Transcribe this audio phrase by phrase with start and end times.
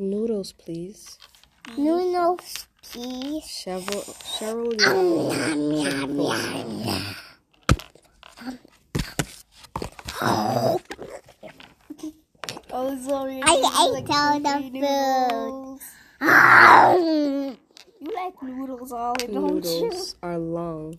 [0.00, 1.18] Noodles, please.
[1.76, 3.44] Noodles, please.
[3.44, 5.36] Cheryl, Cheryl Young.
[12.72, 13.42] Oh, sorry.
[13.44, 13.92] I ate all
[14.40, 14.56] the
[16.20, 17.56] food.
[18.00, 19.82] You like noodles all it, don't you?
[19.82, 20.98] Noodles are long.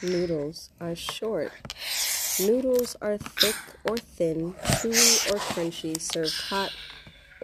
[0.00, 1.50] Noodles are short.
[2.38, 6.70] Noodles are thick or thin, chewy or crunchy, served hot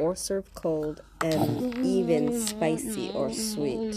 [0.03, 3.95] or served cold, and even spicy or sweet.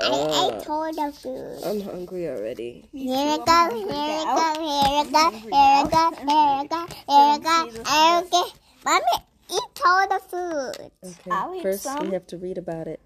[0.00, 1.60] I ate all the food.
[1.64, 2.88] I'm hungry already.
[2.92, 6.86] Here it go, here it go, here it go, here it go, here it go,
[7.08, 8.44] here it go, here it go.
[8.84, 9.16] Mommy,
[9.50, 10.90] eat all the food.
[11.30, 12.06] I'll Okay, first some.
[12.08, 13.00] we have to read about it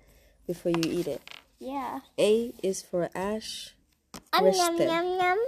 [0.46, 1.20] before you eat it.
[1.58, 2.00] Yeah.
[2.19, 3.74] A is for ash,
[4.33, 4.86] Um, yum, Reste.
[4.86, 5.38] yum, yum.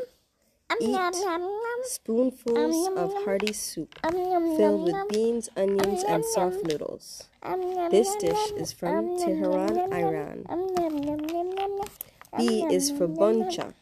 [0.71, 1.15] Um, Eat.
[1.85, 4.13] spoonfuls of hearty soup Um,
[4.57, 7.25] filled with beans, onions, and soft noodles.
[7.43, 10.47] Um, This dish is from Um, Tehran, Iran.
[10.49, 10.67] Um.
[12.39, 13.75] B is for boncha.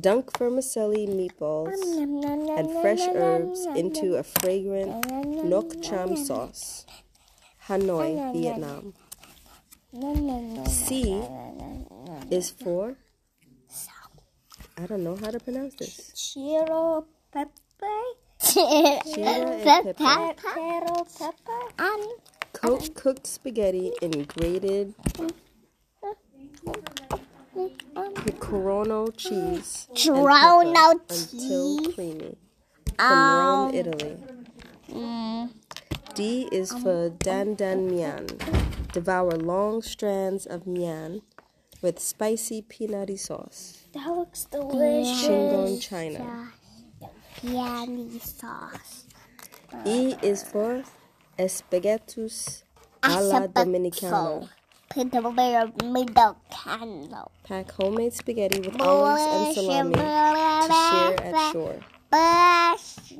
[0.00, 1.78] Dunk vermicelli meatballs
[2.58, 6.86] and fresh herbs into a fragrant nok cham sauce.
[7.68, 8.94] Hanoi, Vietnam.
[10.66, 11.20] C
[12.30, 12.96] is for
[14.76, 16.12] I don't know how to pronounce this.
[16.14, 17.52] Chiro pepper.
[18.40, 20.34] Chira and pepper.
[20.42, 21.82] Chiro pepper.
[21.82, 22.02] Um,
[22.52, 24.94] Coat cooked spaghetti in grated
[28.14, 32.36] pecorino cheese and Toronto pepper until creamy.
[32.96, 34.16] From Rome, Italy.
[34.90, 35.50] mm,
[36.14, 38.26] D is for dan dan mian.
[38.92, 41.22] Devour long strands of mian
[41.82, 43.84] with spicy peanutty sauce.
[43.92, 45.26] That looks delicious.
[45.26, 46.52] Shingon, China.
[47.36, 49.06] Peony sauce.
[49.84, 50.84] E is for
[51.38, 52.62] espaguetis
[53.02, 54.48] a la dominicana.
[54.88, 55.20] Put the
[55.82, 57.32] middle candle.
[57.42, 60.00] Pack homemade spaghetti with olives and salami to
[60.70, 61.80] share at shore.
[62.10, 63.18] Bush.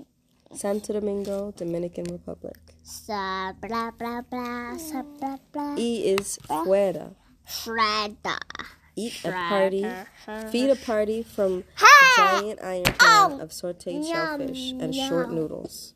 [0.55, 2.55] Santo Domingo, Dominican Republic.
[2.85, 4.77] Sa blah blah blah.
[4.79, 5.75] Sa blah blah.
[5.77, 7.17] E is fuera.
[7.49, 8.39] Shredder.
[8.97, 9.85] Eat a party,
[10.53, 15.95] feed a party from a giant iron pan of sauteed shellfish and short noodles.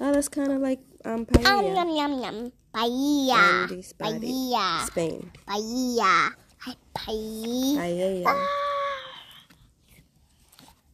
[0.00, 1.76] Oh, that's kind of like um, Um, paella.
[1.76, 2.52] yum yum yum.
[2.74, 3.62] Paella.
[3.62, 4.86] Andy Paella.
[4.86, 5.30] Spain.
[5.46, 6.32] Paella.
[6.58, 7.76] Hi, paella.
[7.76, 8.46] Paella.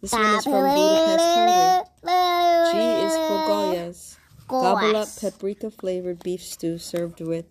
[0.03, 1.25] This one is from Budapest,
[2.05, 2.73] Hungary.
[2.73, 4.17] G is for Goyas.
[4.49, 7.47] Gobble up paprika flavored beef stew served with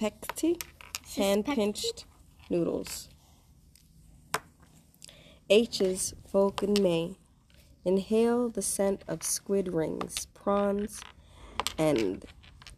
[0.00, 0.60] suspecti,
[1.16, 2.04] hand pinched
[2.48, 3.08] noodles.
[5.48, 7.16] H is for Hokkien Mee.
[7.84, 11.00] Inhale the scent of squid rings, prawns,
[11.78, 12.24] and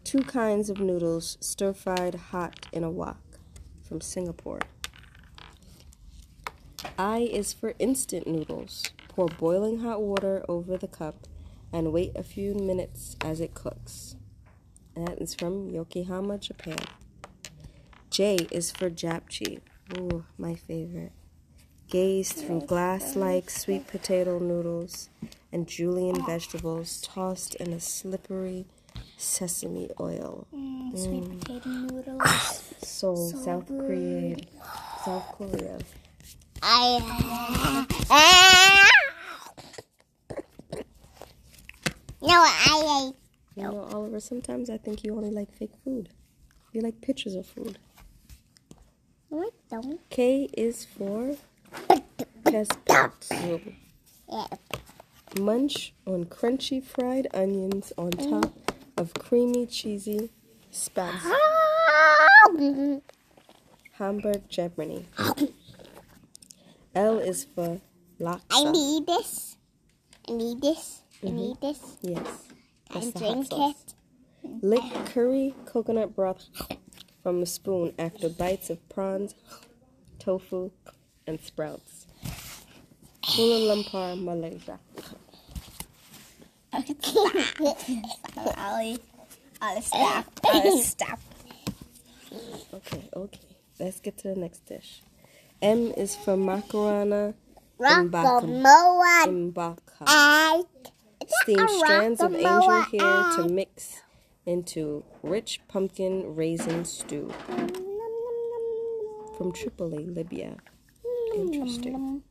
[0.04, 3.20] two kinds of noodles stir fried hot in a wok
[3.82, 4.60] from Singapore.
[6.98, 8.84] I is for instant noodles.
[9.08, 11.26] Pour boiling hot water over the cup
[11.72, 14.16] and wait a few minutes as it cooks.
[14.94, 16.78] That is from Yokohama, Japan.
[18.12, 19.60] J is for japchae.
[19.96, 21.12] Ooh, my favorite.
[21.88, 25.08] Gazed through glass like sweet potato noodles
[25.50, 28.66] and julienne vegetables tossed in a slippery
[29.16, 30.46] sesame oil.
[30.54, 31.40] Mm, sweet mm.
[31.40, 32.74] potato noodles.
[32.82, 34.36] Seoul, South Korea.
[35.06, 35.78] South Korea.
[36.62, 38.88] I.
[42.24, 43.16] No, I ate.
[43.56, 46.08] You know, Oliver, sometimes I think you only like fake food.
[46.72, 47.78] You like pictures of food.
[49.72, 50.10] No, I don't.
[50.10, 51.36] K is for.
[54.30, 54.46] Yeah.
[55.40, 58.30] Munch on crunchy fried onions on mm.
[58.30, 58.52] top
[58.98, 60.30] of creamy, cheesy
[60.70, 61.26] spats.
[63.92, 65.06] Hamburg, Germany.
[66.94, 67.80] L is for
[68.18, 68.42] latte.
[68.50, 69.56] I need this.
[70.28, 71.02] I need this.
[71.22, 71.36] I mm-hmm.
[71.36, 71.96] need this.
[72.02, 72.20] Yes.
[72.90, 73.74] I That's the hot drink sauce.
[73.86, 73.94] it.
[74.62, 76.48] Lick curry coconut broth
[77.22, 79.34] from a spoon after bites of prawns,
[80.18, 80.70] tofu,
[81.26, 82.06] and sprouts.
[83.22, 84.78] Kuala Lumpur, Malaysia.
[88.58, 88.98] Ollie.
[89.62, 90.26] Ollie, stop.
[90.44, 91.18] Ollie, stop.
[92.74, 93.40] Okay, okay.
[93.78, 95.02] Let's get to the next dish.
[95.60, 97.34] M is for macarona
[100.08, 100.66] egg.
[101.42, 104.01] Steam strands of angel hair to mix
[104.46, 107.32] into rich pumpkin raisin stew
[109.36, 110.56] from Tripoli, Libya.
[111.34, 112.22] Interesting.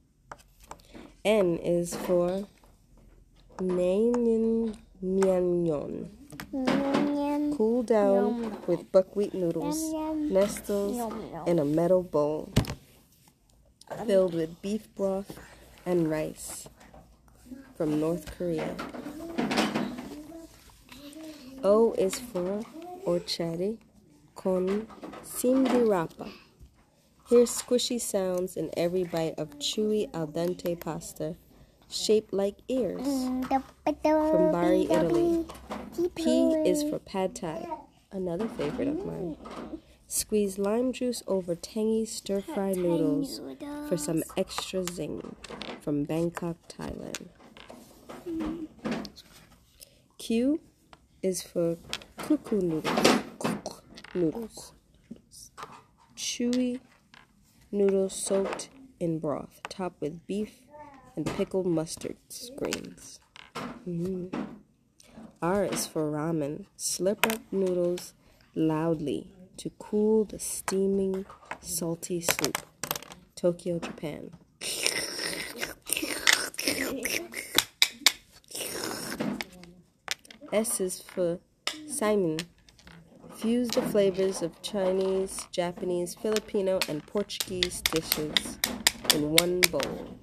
[1.26, 2.48] N is for
[3.58, 6.10] Nainin Myanyon.
[6.54, 7.54] Yum, yum.
[7.56, 9.94] Cool down with buckwheat noodles.
[10.16, 11.14] Nestles
[11.48, 12.52] in a metal bowl
[14.06, 15.38] filled with beef broth
[15.86, 16.68] and rice
[17.76, 18.76] from North Korea.
[21.64, 22.64] O is for
[23.06, 23.78] orchari
[24.36, 24.88] con
[25.24, 26.32] simdirapa.
[27.30, 31.36] Hear squishy sounds in every bite of chewy al dente pasta
[31.88, 33.06] shaped like ears.
[34.04, 35.46] From Bari, Italy.
[36.16, 37.68] P is for pad thai,
[38.12, 39.38] another favorite of mine.
[40.08, 43.40] Squeeze lime juice over tangy stir fry noodles
[43.88, 45.36] for some extra zing
[45.80, 47.28] from Bangkok, Thailand.
[50.18, 50.60] Q
[51.22, 51.78] is for
[52.18, 53.24] cuckoo noodles.
[54.14, 54.74] Noodles.
[56.16, 56.80] Chewy
[57.72, 58.70] noodles soaked
[59.00, 60.60] in broth, topped with beef
[61.16, 62.18] and pickled mustard
[62.58, 63.20] greens.
[63.88, 64.32] Mm.
[65.42, 66.66] R is for ramen.
[66.78, 68.14] Slurp up noodles
[68.54, 71.26] loudly to cool the steaming,
[71.60, 72.58] salty soup.
[73.36, 74.32] Tokyo, Japan.
[80.54, 81.40] S is for
[81.88, 82.44] saimin.
[83.36, 88.60] Fuse the flavors of Chinese, Japanese, Filipino, and Portuguese dishes
[89.16, 90.18] in one bowl.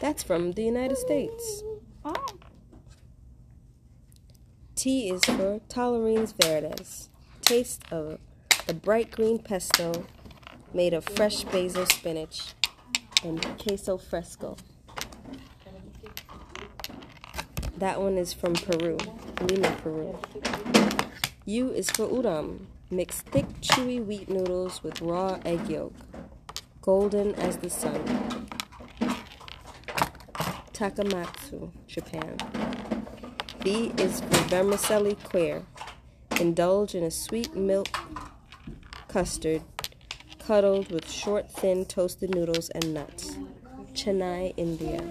[0.00, 1.64] That's from the United States.
[2.04, 2.14] Oh.
[4.76, 7.08] T is for Tallarines Verdes.
[7.42, 8.18] Taste of
[8.66, 10.06] the bright green pesto
[10.72, 12.54] made of fresh basil spinach
[13.24, 14.56] and queso fresco.
[17.78, 18.96] That one is from Peru,
[19.42, 20.18] Lima, Peru.
[21.44, 22.66] U is for udon.
[22.90, 25.92] Mix thick, chewy wheat noodles with raw egg yolk,
[26.80, 28.00] golden as the sun.
[30.72, 32.36] Takamatsu, Japan.
[33.62, 35.64] B is for vermicelli kheer.
[36.40, 37.88] Indulge in a sweet milk
[39.08, 39.62] custard
[40.38, 43.36] cuddled with short, thin toasted noodles and nuts.
[43.94, 45.02] Chennai, India.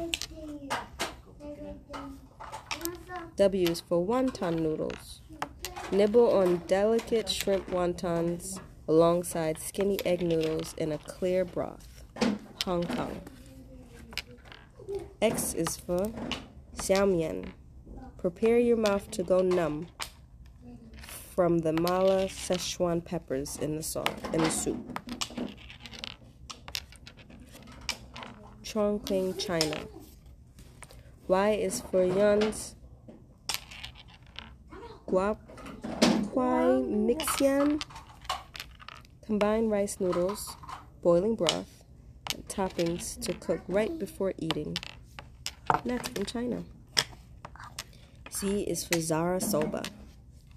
[3.38, 5.20] W is for wonton noodles.
[5.92, 12.06] Nibble on delicate shrimp wontons alongside skinny egg noodles in a clear broth.
[12.64, 13.22] Hong Kong.
[15.22, 16.12] X is for
[16.78, 17.50] xiaomian.
[18.18, 19.88] Prepare your mouth to go numb
[21.36, 25.02] from the mala Szechuan peppers in the sauce in the soup.
[28.64, 29.78] Chongqing, China.
[31.28, 32.76] Y is for Yuan's
[35.08, 35.38] Guap
[36.32, 37.82] Kwai Mixian.
[39.26, 40.56] Combine rice noodles,
[41.02, 41.84] boiling broth,
[42.34, 44.78] and toppings to cook right before eating.
[45.84, 46.64] That's from China.
[48.32, 49.84] Z is for Zaru Soba.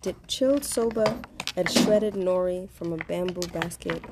[0.02, 1.20] Dip chilled soba
[1.56, 4.02] and shredded nori from a bamboo basket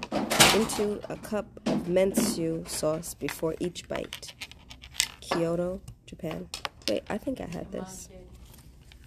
[0.55, 4.33] into a cup of mentsu sauce before each bite.
[5.21, 6.49] Kyoto, Japan.
[6.89, 8.09] Wait, I think I had this.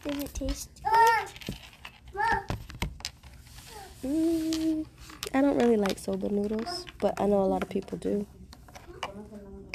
[0.03, 0.69] Does it taste?
[4.03, 4.85] Mm,
[5.33, 8.25] I don't really like soba noodles, but I know a lot of people do.